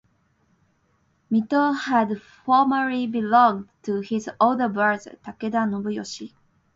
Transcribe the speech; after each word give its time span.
Mito 1.31 1.73
had 1.79 2.19
formerly 2.19 3.05
belonged 3.05 3.69
to 3.83 3.99
his 3.99 4.27
older 4.39 4.67
brother, 4.67 5.15
Takeda 5.23 5.69
Nobuyoshi. 5.69 6.33